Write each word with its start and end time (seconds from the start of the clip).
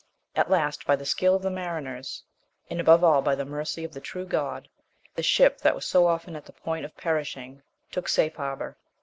At 0.35 0.49
last, 0.49 0.87
by 0.87 0.95
the 0.95 1.05
skill 1.05 1.35
of 1.35 1.43
the 1.43 1.51
mariners, 1.51 2.23
and 2.71 2.79
above 2.81 3.03
all 3.03 3.21
by 3.21 3.35
the 3.35 3.45
mercy 3.45 3.83
of 3.83 3.93
the 3.93 4.01
true 4.01 4.25
God, 4.25 4.67
the 5.13 5.21
ship 5.21 5.59
that 5.61 5.75
was 5.75 5.85
so 5.85 6.07
often 6.07 6.35
at 6.35 6.45
the 6.45 6.53
point 6.53 6.85
of 6.85 6.97
perishing, 6.97 7.61
took 7.91 8.09
safe 8.09 8.33
harbour. 8.33 8.79